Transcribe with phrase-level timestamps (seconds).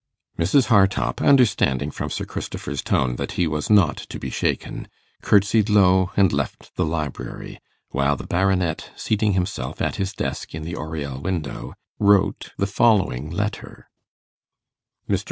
[0.35, 0.65] Mrs.
[0.69, 4.87] Hartopp, understanding from Sir Christopher's tone that he was not to be shaken,
[5.21, 10.63] curtsied low and left the library, while the Baronet, seating himself at his desk in
[10.63, 13.91] the oriel window, wrote the following letter:
[15.07, 15.19] 'MR.